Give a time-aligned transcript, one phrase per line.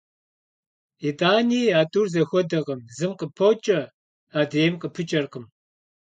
[1.07, 3.79] Итӏани а тӏур зэхуэдэкъым: зым къыпокӏэ,
[4.39, 5.45] адрейм къыпыкӏэркъым.